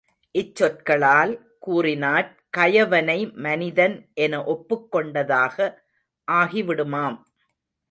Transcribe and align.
இச் 0.35 0.55
சொற்களால் 0.55 1.33
கூறினாற் 1.59 2.31
கயவனை 2.57 3.17
மனிதன் 3.37 3.95
என 4.13 4.39
ஒப்புக்கொண்டதாக 4.45 5.57
ஆகிவிடுமாம். 6.27 7.17